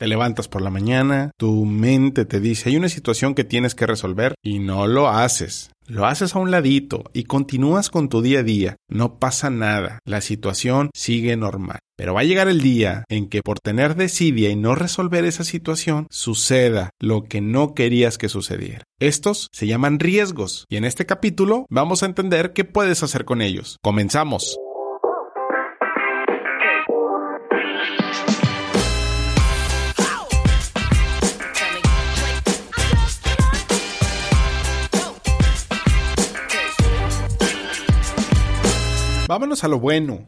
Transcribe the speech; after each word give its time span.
Te 0.00 0.06
levantas 0.06 0.48
por 0.48 0.62
la 0.62 0.70
mañana, 0.70 1.30
tu 1.36 1.66
mente 1.66 2.24
te 2.24 2.40
dice 2.40 2.70
hay 2.70 2.76
una 2.78 2.88
situación 2.88 3.34
que 3.34 3.44
tienes 3.44 3.74
que 3.74 3.84
resolver 3.84 4.34
y 4.42 4.58
no 4.58 4.86
lo 4.86 5.10
haces. 5.10 5.72
Lo 5.86 6.06
haces 6.06 6.34
a 6.34 6.38
un 6.38 6.50
ladito 6.50 7.04
y 7.12 7.24
continúas 7.24 7.90
con 7.90 8.08
tu 8.08 8.22
día 8.22 8.38
a 8.38 8.42
día. 8.42 8.76
No 8.88 9.18
pasa 9.18 9.50
nada. 9.50 9.98
La 10.06 10.22
situación 10.22 10.88
sigue 10.94 11.36
normal. 11.36 11.80
Pero 11.98 12.14
va 12.14 12.20
a 12.20 12.24
llegar 12.24 12.48
el 12.48 12.62
día 12.62 13.04
en 13.10 13.28
que 13.28 13.42
por 13.42 13.60
tener 13.60 13.94
desidia 13.94 14.48
y 14.48 14.56
no 14.56 14.74
resolver 14.74 15.26
esa 15.26 15.44
situación, 15.44 16.06
suceda 16.08 16.88
lo 16.98 17.24
que 17.24 17.42
no 17.42 17.74
querías 17.74 18.16
que 18.16 18.30
sucediera. 18.30 18.84
Estos 19.00 19.48
se 19.52 19.66
llaman 19.66 19.98
riesgos 19.98 20.64
y 20.70 20.76
en 20.76 20.86
este 20.86 21.04
capítulo 21.04 21.66
vamos 21.68 22.02
a 22.02 22.06
entender 22.06 22.54
qué 22.54 22.64
puedes 22.64 23.02
hacer 23.02 23.26
con 23.26 23.42
ellos. 23.42 23.76
Comenzamos. 23.82 24.56
Vámonos 39.30 39.62
a 39.62 39.68
lo 39.68 39.78
bueno. 39.78 40.26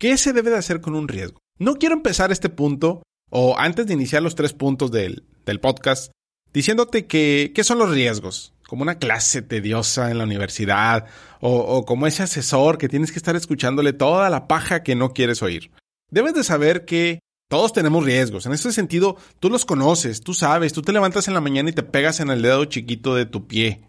¿Qué 0.00 0.16
se 0.16 0.32
debe 0.32 0.48
de 0.48 0.56
hacer 0.56 0.80
con 0.80 0.94
un 0.94 1.06
riesgo? 1.06 1.36
No 1.58 1.74
quiero 1.74 1.94
empezar 1.94 2.32
este 2.32 2.48
punto, 2.48 3.02
o 3.30 3.58
antes 3.58 3.86
de 3.86 3.92
iniciar 3.92 4.22
los 4.22 4.34
tres 4.34 4.54
puntos 4.54 4.90
del, 4.90 5.22
podcast, 5.60 6.10
diciéndote 6.54 7.06
que, 7.06 7.52
qué 7.54 7.62
son 7.62 7.78
los 7.78 7.90
riesgos, 7.90 8.54
como 8.66 8.84
una 8.84 8.98
clase 8.98 9.42
tediosa 9.42 10.10
en 10.10 10.16
la 10.16 10.24
universidad, 10.24 11.04
o, 11.42 11.56
o 11.56 11.84
como 11.84 12.06
ese 12.06 12.22
asesor 12.22 12.78
que 12.78 12.88
tienes 12.88 13.12
que 13.12 13.18
estar 13.18 13.36
escuchándole 13.36 13.92
toda 13.92 14.30
la 14.30 14.48
paja 14.48 14.82
que 14.82 14.94
no 14.94 15.12
quieres 15.12 15.42
oír. 15.42 15.70
Debes 16.10 16.32
de 16.32 16.42
saber 16.42 16.86
que 16.86 17.18
todos 17.50 17.74
tenemos 17.74 18.02
riesgos. 18.02 18.46
En 18.46 18.54
ese 18.54 18.72
sentido, 18.72 19.18
tú 19.40 19.50
los 19.50 19.66
conoces, 19.66 20.22
tú 20.22 20.32
sabes, 20.32 20.72
tú 20.72 20.80
te 20.80 20.94
levantas 20.94 21.28
en 21.28 21.34
la 21.34 21.42
mañana 21.42 21.68
y 21.68 21.74
te 21.74 21.82
pegas 21.82 22.20
en 22.20 22.30
el 22.30 22.40
dedo 22.40 22.64
chiquito 22.64 23.14
de 23.14 23.26
tu 23.26 23.46
pie 23.46 23.82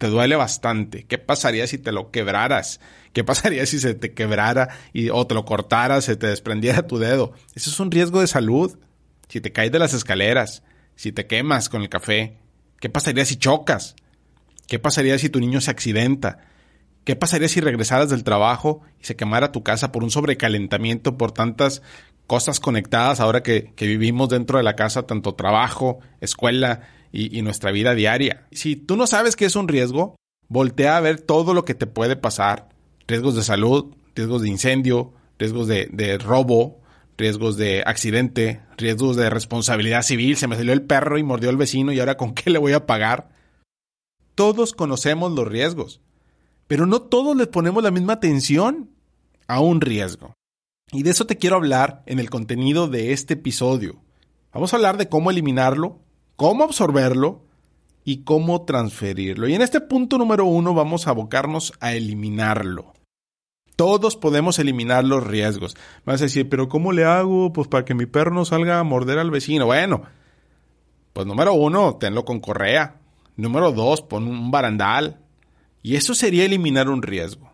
te 0.00 0.06
duele 0.06 0.34
bastante. 0.34 1.04
¿Qué 1.04 1.18
pasaría 1.18 1.66
si 1.66 1.76
te 1.76 1.92
lo 1.92 2.10
quebraras? 2.10 2.80
¿Qué 3.12 3.22
pasaría 3.22 3.66
si 3.66 3.78
se 3.78 3.92
te 3.92 4.14
quebrara 4.14 4.70
y, 4.94 5.10
o 5.10 5.26
te 5.26 5.34
lo 5.34 5.44
cortaras, 5.44 6.06
se 6.06 6.16
te 6.16 6.26
desprendiera 6.26 6.86
tu 6.86 6.96
dedo? 6.96 7.34
Eso 7.54 7.68
es 7.68 7.78
un 7.78 7.90
riesgo 7.90 8.22
de 8.22 8.26
salud. 8.26 8.78
Si 9.28 9.42
te 9.42 9.52
caes 9.52 9.70
de 9.70 9.78
las 9.78 9.92
escaleras, 9.92 10.62
si 10.96 11.12
te 11.12 11.26
quemas 11.26 11.68
con 11.68 11.82
el 11.82 11.90
café, 11.90 12.38
¿qué 12.80 12.88
pasaría 12.88 13.26
si 13.26 13.36
chocas? 13.36 13.94
¿Qué 14.66 14.78
pasaría 14.78 15.18
si 15.18 15.28
tu 15.28 15.38
niño 15.38 15.60
se 15.60 15.70
accidenta? 15.70 16.38
¿Qué 17.04 17.14
pasaría 17.14 17.48
si 17.48 17.60
regresaras 17.60 18.08
del 18.08 18.24
trabajo 18.24 18.80
y 19.02 19.04
se 19.04 19.16
quemara 19.16 19.52
tu 19.52 19.62
casa 19.62 19.92
por 19.92 20.02
un 20.02 20.10
sobrecalentamiento, 20.10 21.18
por 21.18 21.32
tantas 21.32 21.82
cosas 22.26 22.58
conectadas 22.58 23.20
ahora 23.20 23.42
que, 23.42 23.74
que 23.76 23.86
vivimos 23.86 24.30
dentro 24.30 24.56
de 24.56 24.64
la 24.64 24.76
casa, 24.76 25.02
tanto 25.02 25.34
trabajo, 25.34 25.98
escuela, 26.22 26.88
y, 27.12 27.42
nuestra 27.42 27.70
vida 27.70 27.94
diaria. 27.94 28.46
Si 28.52 28.76
tú 28.76 28.96
no 28.96 29.06
sabes 29.06 29.36
qué 29.36 29.44
es 29.44 29.56
un 29.56 29.68
riesgo, 29.68 30.16
voltea 30.48 30.96
a 30.96 31.00
ver 31.00 31.20
todo 31.20 31.54
lo 31.54 31.64
que 31.64 31.74
te 31.74 31.86
puede 31.86 32.16
pasar. 32.16 32.68
Riesgos 33.06 33.34
de 33.34 33.42
salud, 33.42 33.94
riesgos 34.14 34.42
de 34.42 34.48
incendio, 34.48 35.12
riesgos 35.38 35.66
de, 35.66 35.88
de 35.92 36.18
robo, 36.18 36.80
riesgos 37.18 37.56
de 37.56 37.82
accidente, 37.84 38.60
riesgos 38.76 39.16
de 39.16 39.30
responsabilidad 39.30 40.02
civil. 40.02 40.36
Se 40.36 40.46
me 40.46 40.56
salió 40.56 40.72
el 40.72 40.82
perro 40.82 41.18
y 41.18 41.22
mordió 41.22 41.50
al 41.50 41.56
vecino 41.56 41.92
y 41.92 42.00
ahora 42.00 42.16
con 42.16 42.34
qué 42.34 42.50
le 42.50 42.58
voy 42.58 42.72
a 42.72 42.86
pagar. 42.86 43.30
Todos 44.34 44.72
conocemos 44.72 45.32
los 45.32 45.46
riesgos, 45.46 46.00
pero 46.66 46.86
no 46.86 47.02
todos 47.02 47.36
les 47.36 47.48
ponemos 47.48 47.82
la 47.82 47.90
misma 47.90 48.14
atención 48.14 48.90
a 49.48 49.60
un 49.60 49.80
riesgo. 49.80 50.34
Y 50.92 51.02
de 51.02 51.10
eso 51.10 51.26
te 51.26 51.36
quiero 51.36 51.56
hablar 51.56 52.02
en 52.06 52.18
el 52.18 52.30
contenido 52.30 52.88
de 52.88 53.12
este 53.12 53.34
episodio. 53.34 54.02
Vamos 54.52 54.72
a 54.72 54.76
hablar 54.76 54.96
de 54.96 55.08
cómo 55.08 55.30
eliminarlo, 55.30 56.00
cómo 56.40 56.64
absorberlo 56.64 57.42
y 58.02 58.24
cómo 58.24 58.64
transferirlo. 58.64 59.46
Y 59.46 59.54
en 59.54 59.60
este 59.60 59.78
punto 59.78 60.16
número 60.16 60.46
uno 60.46 60.72
vamos 60.72 61.06
a 61.06 61.10
abocarnos 61.10 61.74
a 61.80 61.92
eliminarlo. 61.92 62.94
Todos 63.76 64.16
podemos 64.16 64.58
eliminar 64.58 65.04
los 65.04 65.22
riesgos. 65.26 65.76
Vas 66.06 66.22
a 66.22 66.24
decir, 66.24 66.48
pero 66.48 66.70
¿cómo 66.70 66.92
le 66.92 67.04
hago? 67.04 67.52
Pues 67.52 67.68
para 67.68 67.84
que 67.84 67.92
mi 67.92 68.06
perro 68.06 68.32
no 68.32 68.46
salga 68.46 68.78
a 68.78 68.84
morder 68.84 69.18
al 69.18 69.30
vecino. 69.30 69.66
Bueno, 69.66 70.04
pues 71.12 71.26
número 71.26 71.52
uno, 71.52 71.96
tenlo 71.96 72.24
con 72.24 72.40
correa. 72.40 73.02
Número 73.36 73.70
dos, 73.70 74.00
pon 74.00 74.26
un 74.26 74.50
barandal. 74.50 75.20
Y 75.82 75.96
eso 75.96 76.14
sería 76.14 76.46
eliminar 76.46 76.88
un 76.88 77.02
riesgo. 77.02 77.52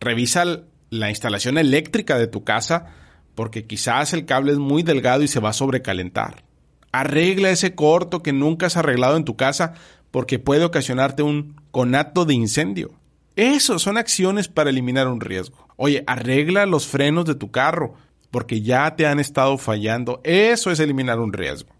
Revisa 0.00 0.44
la 0.88 1.10
instalación 1.10 1.58
eléctrica 1.58 2.16
de 2.16 2.28
tu 2.28 2.44
casa 2.44 2.94
porque 3.34 3.66
quizás 3.66 4.14
el 4.14 4.24
cable 4.24 4.52
es 4.52 4.58
muy 4.58 4.82
delgado 4.82 5.22
y 5.22 5.28
se 5.28 5.40
va 5.40 5.50
a 5.50 5.52
sobrecalentar. 5.52 6.48
Arregla 6.92 7.50
ese 7.50 7.74
corto 7.74 8.22
que 8.22 8.32
nunca 8.32 8.66
has 8.66 8.76
arreglado 8.76 9.16
en 9.16 9.24
tu 9.24 9.36
casa 9.36 9.74
porque 10.10 10.38
puede 10.38 10.64
ocasionarte 10.64 11.22
un 11.22 11.60
conato 11.70 12.24
de 12.24 12.34
incendio. 12.34 12.92
Eso 13.36 13.78
son 13.78 13.96
acciones 13.96 14.48
para 14.48 14.70
eliminar 14.70 15.08
un 15.08 15.20
riesgo. 15.20 15.66
Oye, 15.76 16.04
arregla 16.06 16.66
los 16.66 16.86
frenos 16.86 17.24
de 17.24 17.34
tu 17.34 17.50
carro 17.50 17.94
porque 18.30 18.62
ya 18.62 18.96
te 18.96 19.06
han 19.06 19.20
estado 19.20 19.56
fallando. 19.58 20.20
Eso 20.24 20.70
es 20.70 20.80
eliminar 20.80 21.20
un 21.20 21.32
riesgo. 21.32 21.70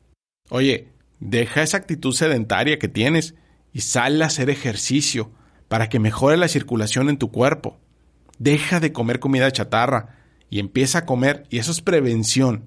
Oye, 0.49 0.89
deja 1.19 1.63
esa 1.63 1.77
actitud 1.77 2.15
sedentaria 2.15 2.79
que 2.79 2.89
tienes 2.89 3.35
y 3.73 3.83
sal 3.83 4.21
a 4.23 4.27
hacer 4.27 4.51
ejercicio 4.51 5.31
para 5.69 5.89
que 5.89 6.01
mejore 6.01 6.37
la 6.37 6.49
circulación 6.49 7.09
en 7.09 7.19
tu 7.19 7.31
cuerpo. 7.31 7.79
Deja 8.39 8.81
de 8.81 8.93
comer 8.93 9.21
comida 9.21 9.51
chatarra 9.53 10.17
y 10.49 10.59
empieza 10.59 10.99
a 10.99 11.07
comer 11.07 11.45
y 11.51 11.59
eso 11.59 11.71
es 11.71 11.81
prevención. 11.81 12.65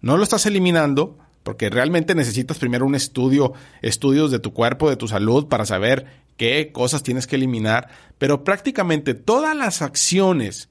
No 0.00 0.16
lo 0.16 0.22
estás 0.22 0.46
eliminando, 0.46 1.18
porque 1.42 1.70
realmente 1.70 2.14
necesitas 2.14 2.58
primero 2.58 2.86
un 2.86 2.94
estudio, 2.94 3.52
estudios 3.80 4.30
de 4.30 4.38
tu 4.38 4.52
cuerpo, 4.52 4.88
de 4.88 4.96
tu 4.96 5.08
salud, 5.08 5.48
para 5.48 5.66
saber 5.66 6.06
qué 6.36 6.70
cosas 6.72 7.02
tienes 7.02 7.26
que 7.26 7.36
eliminar, 7.36 7.88
pero 8.18 8.44
prácticamente 8.44 9.14
todas 9.14 9.56
las 9.56 9.82
acciones 9.82 10.68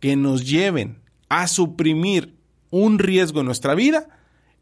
que 0.00 0.16
nos 0.16 0.48
lleven 0.48 1.00
a 1.28 1.46
suprimir 1.48 2.36
un 2.70 2.98
riesgo 2.98 3.40
en 3.40 3.46
nuestra 3.46 3.74
vida, 3.74 4.08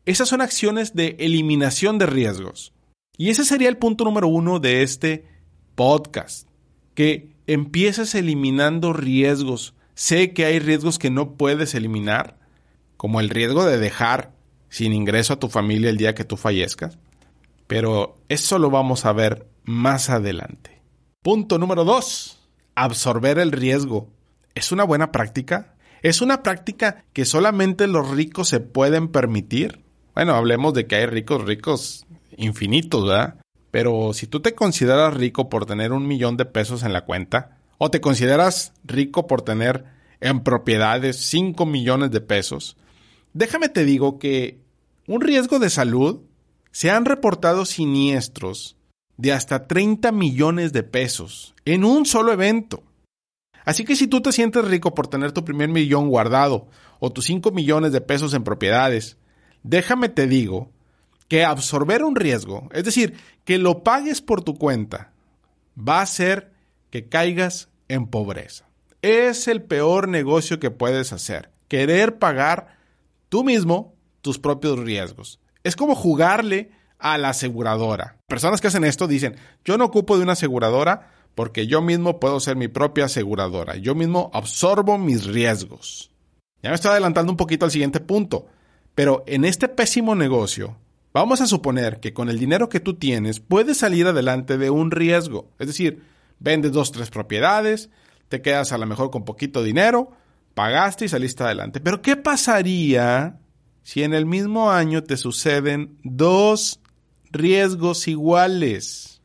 esas 0.06 0.28
son 0.28 0.40
acciones 0.40 0.94
de 0.94 1.16
eliminación 1.18 1.98
de 1.98 2.06
riesgos. 2.06 2.72
Y 3.16 3.30
ese 3.30 3.44
sería 3.44 3.68
el 3.68 3.76
punto 3.76 4.04
número 4.04 4.28
uno 4.28 4.60
de 4.60 4.82
este 4.82 5.26
podcast, 5.74 6.48
que 6.94 7.36
empieces 7.46 8.14
eliminando 8.14 8.92
riesgos. 8.92 9.74
Sé 9.94 10.32
que 10.32 10.46
hay 10.46 10.58
riesgos 10.58 10.98
que 10.98 11.10
no 11.10 11.34
puedes 11.34 11.74
eliminar, 11.74 12.38
como 12.96 13.20
el 13.20 13.30
riesgo 13.30 13.64
de 13.64 13.78
dejar 13.78 14.32
sin 14.70 14.94
ingreso 14.94 15.34
a 15.34 15.38
tu 15.38 15.48
familia 15.48 15.90
el 15.90 15.98
día 15.98 16.14
que 16.14 16.24
tú 16.24 16.36
fallezcas. 16.36 16.98
Pero 17.66 18.16
eso 18.28 18.58
lo 18.58 18.70
vamos 18.70 19.04
a 19.04 19.12
ver 19.12 19.46
más 19.64 20.08
adelante. 20.08 20.80
Punto 21.22 21.58
número 21.58 21.84
dos. 21.84 22.38
Absorber 22.74 23.38
el 23.38 23.52
riesgo. 23.52 24.08
¿Es 24.54 24.72
una 24.72 24.84
buena 24.84 25.12
práctica? 25.12 25.74
¿Es 26.02 26.22
una 26.22 26.42
práctica 26.42 27.04
que 27.12 27.26
solamente 27.26 27.86
los 27.86 28.10
ricos 28.10 28.48
se 28.48 28.60
pueden 28.60 29.08
permitir? 29.08 29.84
Bueno, 30.14 30.34
hablemos 30.34 30.72
de 30.72 30.86
que 30.86 30.96
hay 30.96 31.06
ricos, 31.06 31.44
ricos 31.44 32.06
infinitos, 32.36 33.06
¿verdad? 33.06 33.36
Pero 33.70 34.12
si 34.14 34.26
tú 34.26 34.40
te 34.40 34.54
consideras 34.54 35.14
rico 35.14 35.48
por 35.48 35.66
tener 35.66 35.92
un 35.92 36.06
millón 36.06 36.36
de 36.36 36.46
pesos 36.46 36.82
en 36.82 36.92
la 36.92 37.04
cuenta, 37.04 37.58
o 37.78 37.90
te 37.90 38.00
consideras 38.00 38.72
rico 38.84 39.26
por 39.26 39.42
tener 39.42 39.84
en 40.20 40.40
propiedades 40.40 41.16
5 41.16 41.66
millones 41.66 42.10
de 42.10 42.20
pesos, 42.20 42.76
Déjame 43.32 43.68
te 43.68 43.84
digo 43.84 44.18
que 44.18 44.58
un 45.06 45.20
riesgo 45.20 45.58
de 45.58 45.70
salud 45.70 46.20
se 46.72 46.90
han 46.90 47.04
reportado 47.04 47.64
siniestros 47.64 48.76
de 49.16 49.32
hasta 49.32 49.66
30 49.66 50.12
millones 50.12 50.72
de 50.72 50.82
pesos 50.82 51.54
en 51.64 51.84
un 51.84 52.06
solo 52.06 52.32
evento. 52.32 52.82
Así 53.64 53.84
que 53.84 53.96
si 53.96 54.06
tú 54.06 54.20
te 54.20 54.32
sientes 54.32 54.64
rico 54.64 54.94
por 54.94 55.08
tener 55.08 55.32
tu 55.32 55.44
primer 55.44 55.68
millón 55.68 56.08
guardado 56.08 56.68
o 56.98 57.12
tus 57.12 57.26
5 57.26 57.50
millones 57.50 57.92
de 57.92 58.00
pesos 58.00 58.34
en 58.34 58.44
propiedades, 58.44 59.18
déjame 59.62 60.08
te 60.08 60.26
digo 60.26 60.70
que 61.28 61.44
absorber 61.44 62.02
un 62.02 62.16
riesgo, 62.16 62.68
es 62.72 62.84
decir, 62.84 63.14
que 63.44 63.58
lo 63.58 63.84
pagues 63.84 64.20
por 64.20 64.42
tu 64.42 64.56
cuenta, 64.56 65.12
va 65.78 65.98
a 65.98 66.02
hacer 66.02 66.52
que 66.90 67.08
caigas 67.08 67.68
en 67.88 68.06
pobreza. 68.06 68.68
Es 69.02 69.46
el 69.46 69.62
peor 69.62 70.08
negocio 70.08 70.58
que 70.58 70.70
puedes 70.70 71.12
hacer, 71.12 71.50
querer 71.68 72.18
pagar 72.18 72.79
tú 73.30 73.42
mismo 73.44 73.94
tus 74.20 74.38
propios 74.38 74.78
riesgos. 74.78 75.40
Es 75.64 75.76
como 75.76 75.94
jugarle 75.94 76.72
a 76.98 77.16
la 77.16 77.30
aseguradora. 77.30 78.18
Personas 78.26 78.60
que 78.60 78.66
hacen 78.66 78.84
esto 78.84 79.06
dicen, 79.06 79.36
yo 79.64 79.78
no 79.78 79.86
ocupo 79.86 80.18
de 80.18 80.22
una 80.22 80.32
aseguradora 80.32 81.12
porque 81.34 81.66
yo 81.66 81.80
mismo 81.80 82.20
puedo 82.20 82.40
ser 82.40 82.56
mi 82.56 82.68
propia 82.68 83.06
aseguradora. 83.06 83.76
Yo 83.76 83.94
mismo 83.94 84.30
absorbo 84.34 84.98
mis 84.98 85.24
riesgos. 85.24 86.10
Ya 86.62 86.68
me 86.68 86.74
estoy 86.74 86.90
adelantando 86.90 87.32
un 87.32 87.38
poquito 87.38 87.64
al 87.64 87.70
siguiente 87.70 88.00
punto. 88.00 88.46
Pero 88.94 89.24
en 89.26 89.44
este 89.46 89.68
pésimo 89.68 90.14
negocio, 90.14 90.76
vamos 91.14 91.40
a 91.40 91.46
suponer 91.46 92.00
que 92.00 92.12
con 92.12 92.28
el 92.28 92.38
dinero 92.38 92.68
que 92.68 92.80
tú 92.80 92.94
tienes 92.94 93.40
puedes 93.40 93.78
salir 93.78 94.06
adelante 94.06 94.58
de 94.58 94.68
un 94.68 94.90
riesgo. 94.90 95.48
Es 95.58 95.68
decir, 95.68 96.02
vendes 96.38 96.72
dos, 96.72 96.92
tres 96.92 97.08
propiedades, 97.10 97.88
te 98.28 98.42
quedas 98.42 98.72
a 98.72 98.78
lo 98.78 98.86
mejor 98.86 99.10
con 99.10 99.24
poquito 99.24 99.62
dinero, 99.62 100.10
pagaste 100.54 101.04
y 101.04 101.08
saliste 101.08 101.42
adelante. 101.42 101.80
Pero 101.80 102.02
¿qué 102.02 102.16
pasaría 102.16 103.38
si 103.82 104.02
en 104.02 104.14
el 104.14 104.26
mismo 104.26 104.70
año 104.70 105.02
te 105.02 105.16
suceden 105.16 105.98
dos 106.02 106.80
riesgos 107.30 108.08
iguales? 108.08 109.20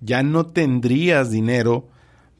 Ya 0.00 0.22
no 0.22 0.46
tendrías 0.46 1.30
dinero 1.30 1.88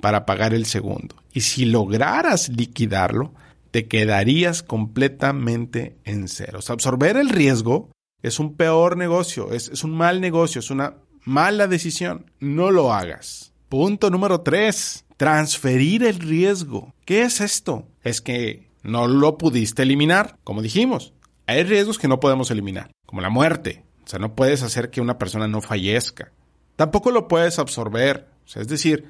para 0.01 0.27
pagar 0.27 0.53
el 0.53 0.67
segundo. 0.67 1.15
Y 1.33 1.43
si 1.43 1.65
lograras 1.65 2.49
liquidarlo, 2.49 3.33
te 3.71 3.87
quedarías 3.87 4.63
completamente 4.63 5.97
en 6.05 6.29
ceros. 6.29 6.71
Absorber 6.71 7.17
el 7.17 7.31
riesgo 7.31 7.91
es 8.23 8.39
un 8.39 8.55
peor 8.55 8.97
negocio, 8.97 9.53
es, 9.53 9.69
es 9.69 9.85
un 9.85 9.93
mal 9.93 10.21
negocio, 10.21 10.59
es 10.59 10.71
una 10.71 10.97
mala 11.25 11.67
decisión. 11.69 12.31
No 12.41 12.71
lo 12.71 12.93
hagas. 12.93 13.53
Punto 13.69 14.11
número 14.11 14.43
tres. 14.43 15.05
Transferir 15.23 16.03
el 16.03 16.19
riesgo. 16.19 16.93
¿Qué 17.05 17.23
es 17.23 17.41
esto? 17.41 17.87
Es 18.03 18.21
que 18.21 18.69
no 18.83 19.07
lo 19.07 19.39
pudiste 19.39 19.83
eliminar, 19.83 20.37
como 20.43 20.63
dijimos. 20.63 21.13
Hay 21.47 21.63
riesgos 21.63 21.97
que 21.97 22.09
no 22.09 22.19
podemos 22.19 22.51
eliminar, 22.51 22.91
como 23.07 23.21
la 23.21 23.31
muerte. 23.31 23.85
O 24.05 24.09
sea, 24.09 24.19
no 24.19 24.35
puedes 24.35 24.65
hacer 24.65 24.91
que 24.91 25.01
una 25.01 25.19
persona 25.19 25.47
no 25.47 25.61
fallezca. 25.61 26.33
Tampoco 26.75 27.13
lo 27.13 27.29
puedes 27.29 27.61
absorber. 27.61 28.31
O 28.45 28.49
sea, 28.49 28.63
es 28.63 28.67
decir, 28.67 29.05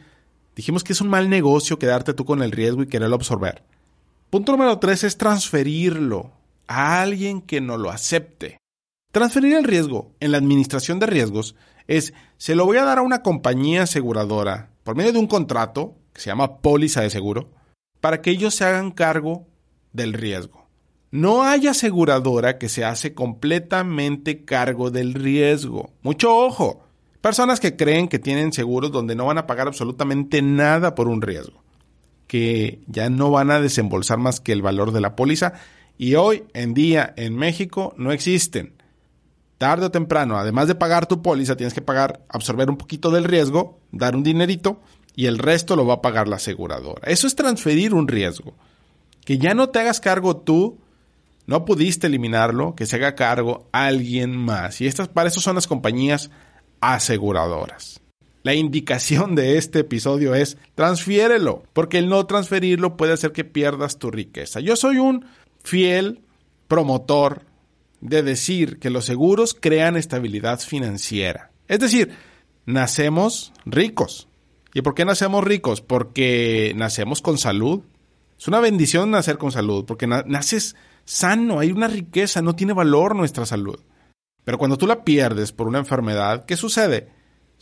dijimos 0.55 0.85
que 0.85 0.93
es 0.93 1.01
un 1.01 1.09
mal 1.09 1.31
negocio 1.31 1.79
quedarte 1.79 2.13
tú 2.13 2.27
con 2.27 2.43
el 2.43 2.53
riesgo 2.53 2.83
y 2.83 2.89
quererlo 2.89 3.17
absorber. 3.17 3.65
Punto 4.29 4.53
número 4.53 4.79
tres 4.79 5.05
es 5.05 5.17
transferirlo 5.17 6.31
a 6.67 7.01
alguien 7.01 7.41
que 7.41 7.63
no 7.63 7.79
lo 7.79 7.89
acepte. 7.89 8.59
Transferir 9.13 9.55
el 9.55 9.65
riesgo 9.65 10.13
en 10.21 10.33
la 10.33 10.37
administración 10.37 10.99
de 10.99 11.07
riesgos 11.07 11.55
es, 11.87 12.13
se 12.37 12.55
lo 12.55 12.67
voy 12.67 12.77
a 12.77 12.85
dar 12.85 12.99
a 12.99 13.03
una 13.03 13.23
compañía 13.23 13.85
aseguradora 13.85 14.73
por 14.85 14.95
medio 14.95 15.13
de 15.13 15.19
un 15.19 15.27
contrato 15.27 15.97
que 16.13 16.21
se 16.21 16.31
llama 16.31 16.59
póliza 16.59 17.01
de 17.01 17.11
seguro, 17.11 17.51
para 18.01 18.21
que 18.21 18.31
ellos 18.31 18.55
se 18.55 18.65
hagan 18.65 18.91
cargo 18.91 19.47
del 19.93 20.13
riesgo. 20.13 20.67
No 21.11 21.43
hay 21.43 21.67
aseguradora 21.67 22.59
que 22.59 22.69
se 22.69 22.85
hace 22.85 23.15
completamente 23.15 24.45
cargo 24.45 24.91
del 24.91 25.15
riesgo. 25.15 25.91
Mucho 26.03 26.35
ojo. 26.35 26.85
Personas 27.21 27.61
que 27.61 27.77
creen 27.77 28.09
que 28.09 28.19
tienen 28.19 28.53
seguros 28.53 28.91
donde 28.91 29.15
no 29.15 29.27
van 29.27 29.39
a 29.39 29.47
pagar 29.47 29.69
absolutamente 29.69 30.43
nada 30.43 30.95
por 30.95 31.09
un 31.09 31.23
riesgo 31.23 31.63
que 32.33 32.81
ya 32.87 33.11
no 33.11 33.31
van 33.31 33.51
a 33.51 33.61
desembolsar 33.61 34.17
más 34.17 34.41
que 34.41 34.53
el 34.53 34.63
valor 34.63 34.93
de 34.93 35.03
la 35.03 35.15
póliza 35.17 35.53
y 35.99 36.15
hoy 36.15 36.45
en 36.55 36.73
día 36.73 37.13
en 37.19 37.37
México 37.37 37.93
no 37.99 38.11
existen. 38.11 38.73
Tarde 39.59 39.85
o 39.85 39.91
temprano, 39.91 40.39
además 40.39 40.67
de 40.67 40.75
pagar 40.75 41.05
tu 41.05 41.21
póliza, 41.21 41.59
tienes 41.59 41.75
que 41.75 41.83
pagar, 41.83 42.25
absorber 42.31 42.71
un 42.71 42.79
poquito 42.79 43.11
del 43.11 43.25
riesgo, 43.25 43.81
dar 43.91 44.17
un 44.17 44.23
dinerito 44.23 44.81
y 45.15 45.27
el 45.27 45.39
resto 45.39 45.77
lo 45.77 45.87
va 45.87 45.95
a 45.95 46.03
pagar 46.03 46.29
la 46.29 46.37
aseguradora. 46.37 47.11
Eso 47.11 47.27
es 47.27 47.35
transferir 47.35 47.95
un 47.95 48.09
riesgo. 48.09 48.55
Que 49.25 49.39
ya 49.39 49.55
no 49.55 49.69
te 49.69 49.79
hagas 49.79 50.01
cargo 50.01 50.37
tú, 50.37 50.79
no 51.47 51.65
pudiste 51.65 52.07
eliminarlo, 52.07 52.75
que 52.75 52.87
se 52.87 52.97
haga 52.97 53.15
cargo 53.15 53.69
alguien 53.73 54.37
más. 54.37 54.81
Y 54.81 54.87
estas 54.87 55.09
para 55.09 55.29
eso 55.29 55.41
son 55.41 55.55
las 55.55 55.67
compañías 55.67 56.31
aseguradoras. 56.81 58.01
La 58.43 58.55
indicación 58.55 59.37
de 59.37 59.57
este 59.57 59.81
episodio 59.81 60.35
es 60.35 60.57
transfiérelo, 60.75 61.63
porque 61.73 61.99
el 61.99 62.09
no 62.09 62.27
transferirlo 62.27 62.97
puede 62.97 63.13
hacer 63.13 63.31
que 63.33 63.45
pierdas 63.45 63.99
tu 63.99 64.11
riqueza. 64.11 64.59
Yo 64.59 64.75
soy 64.75 64.99
un 64.99 65.27
fiel 65.63 66.23
promotor 66.67 67.43
de 68.01 68.25
decir 68.25 68.81
que 68.81 68.91
los 68.91 69.05
seguros 69.05 69.55
crean 69.59 69.97
estabilidad 69.97 70.59
financiera. 70.59 71.53
Es 71.69 71.79
decir, 71.79 72.11
nacemos 72.67 73.53
ricos. 73.65 74.27
¿Y 74.75 74.83
por 74.83 74.95
qué 74.95 75.05
nacemos 75.05 75.45
ricos? 75.45 75.81
Porque 75.81 76.73
nacemos 76.77 77.21
con 77.21 77.39
salud. 77.39 77.83
Es 78.39 78.49
una 78.49 78.61
bendición 78.61 79.11
nacer 79.11 79.39
con 79.39 79.53
salud, 79.53 79.85
porque 79.85 80.07
naces 80.07 80.77
sano, 81.05 81.59
hay 81.59 81.71
una 81.71 81.89
riqueza, 81.89 82.43
no 82.43 82.57
tiene 82.57 82.73
valor 82.73 83.15
nuestra 83.15 83.47
salud. 83.47 83.79
Pero 84.45 84.59
cuando 84.59 84.79
tú 84.79 84.87
la 84.87 85.05
pierdes 85.05 85.53
por 85.53 85.69
una 85.69 85.79
enfermedad, 85.79 86.45
¿qué 86.45 86.57
sucede? 86.57 87.09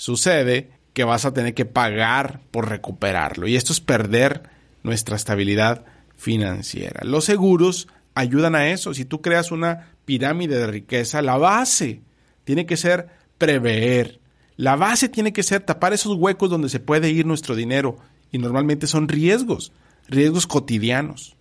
sucede 0.00 0.70
que 0.94 1.04
vas 1.04 1.26
a 1.26 1.34
tener 1.34 1.52
que 1.52 1.66
pagar 1.66 2.40
por 2.50 2.70
recuperarlo. 2.70 3.46
Y 3.46 3.54
esto 3.54 3.74
es 3.74 3.80
perder 3.80 4.48
nuestra 4.82 5.14
estabilidad 5.14 5.84
financiera. 6.16 7.02
Los 7.04 7.26
seguros 7.26 7.86
ayudan 8.14 8.54
a 8.54 8.70
eso. 8.70 8.94
Si 8.94 9.04
tú 9.04 9.20
creas 9.20 9.52
una 9.52 9.92
pirámide 10.06 10.56
de 10.56 10.66
riqueza, 10.66 11.20
la 11.20 11.36
base 11.36 12.00
tiene 12.44 12.64
que 12.64 12.78
ser 12.78 13.08
prever. 13.36 14.19
La 14.60 14.76
base 14.76 15.08
tiene 15.08 15.32
que 15.32 15.42
ser 15.42 15.62
tapar 15.62 15.94
esos 15.94 16.18
huecos 16.18 16.50
donde 16.50 16.68
se 16.68 16.80
puede 16.80 17.08
ir 17.08 17.24
nuestro 17.24 17.56
dinero. 17.56 17.96
Y 18.30 18.36
normalmente 18.36 18.86
son 18.86 19.08
riesgos, 19.08 19.72
riesgos 20.06 20.46
cotidianos. 20.46 21.34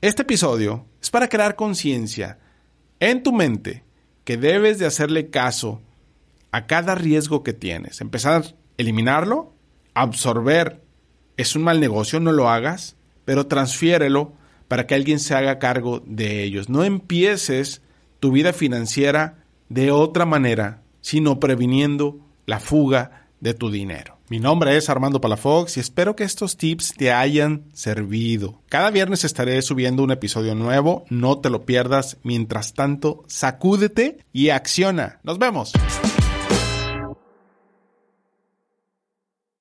Este 0.00 0.22
episodio 0.22 0.86
es 1.02 1.10
para 1.10 1.28
crear 1.28 1.54
conciencia 1.54 2.38
en 2.98 3.22
tu 3.22 3.30
mente 3.30 3.84
que 4.24 4.38
debes 4.38 4.78
de 4.78 4.86
hacerle 4.86 5.28
caso 5.28 5.82
a 6.50 6.64
cada 6.64 6.94
riesgo 6.94 7.42
que 7.42 7.52
tienes. 7.52 8.00
Empezar 8.00 8.40
a 8.42 8.46
eliminarlo, 8.78 9.52
absorber. 9.92 10.80
Es 11.36 11.54
un 11.54 11.64
mal 11.64 11.78
negocio, 11.78 12.20
no 12.20 12.32
lo 12.32 12.48
hagas, 12.48 12.96
pero 13.26 13.48
transfiérelo 13.48 14.32
para 14.68 14.86
que 14.86 14.94
alguien 14.94 15.20
se 15.20 15.34
haga 15.34 15.58
cargo 15.58 16.02
de 16.06 16.42
ellos. 16.42 16.70
No 16.70 16.84
empieces 16.84 17.82
tu 18.18 18.32
vida 18.32 18.54
financiera 18.54 19.44
de 19.68 19.90
otra 19.90 20.24
manera, 20.24 20.80
sino 21.02 21.38
previniendo 21.38 22.31
la 22.46 22.60
fuga 22.60 23.28
de 23.40 23.54
tu 23.54 23.70
dinero. 23.70 24.18
Mi 24.28 24.38
nombre 24.38 24.76
es 24.76 24.88
Armando 24.88 25.20
Palafox 25.20 25.76
y 25.76 25.80
espero 25.80 26.16
que 26.16 26.24
estos 26.24 26.56
tips 26.56 26.94
te 26.96 27.12
hayan 27.12 27.64
servido. 27.74 28.62
Cada 28.68 28.90
viernes 28.90 29.24
estaré 29.24 29.60
subiendo 29.62 30.02
un 30.02 30.10
episodio 30.12 30.54
nuevo, 30.54 31.04
no 31.10 31.38
te 31.38 31.50
lo 31.50 31.66
pierdas. 31.66 32.16
Mientras 32.22 32.72
tanto, 32.72 33.24
sacúdete 33.26 34.18
y 34.32 34.50
acciona. 34.50 35.20
Nos 35.24 35.38
vemos. 35.38 35.72